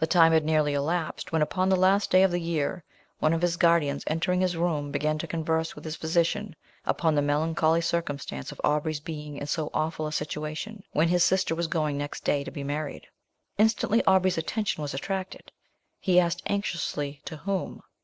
The 0.00 0.08
time 0.08 0.32
had 0.32 0.44
nearly 0.44 0.74
elapsed, 0.74 1.30
when, 1.30 1.40
upon 1.40 1.68
the 1.68 1.76
last 1.76 2.10
day 2.10 2.24
of 2.24 2.32
the 2.32 2.40
year, 2.40 2.82
one 3.20 3.32
of 3.32 3.42
his 3.42 3.56
guardians 3.56 4.02
entering 4.08 4.40
his 4.40 4.56
room, 4.56 4.90
began 4.90 5.18
to 5.18 5.26
converse 5.28 5.76
with 5.76 5.84
his 5.84 5.94
physician 5.94 6.56
upon 6.84 7.14
the 7.14 7.22
melancholy 7.22 7.80
circumstance 7.80 8.50
of 8.50 8.60
Aubrey's 8.64 8.98
being 8.98 9.36
in 9.36 9.46
so 9.46 9.70
awful 9.72 10.08
a 10.08 10.12
situation, 10.12 10.82
when 10.94 11.06
his 11.06 11.22
sister 11.22 11.54
was 11.54 11.68
going 11.68 11.96
next 11.96 12.24
day 12.24 12.42
to 12.42 12.50
be 12.50 12.64
married. 12.64 13.06
Instantly 13.56 14.04
Aubrey's 14.04 14.36
attention 14.36 14.82
was 14.82 14.94
attracted; 14.94 15.52
he 16.00 16.18
asked 16.18 16.42
anxiously 16.46 17.22
to 17.24 17.36
whom. 17.36 17.82